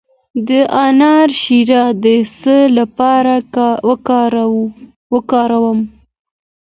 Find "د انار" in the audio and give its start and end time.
0.47-1.27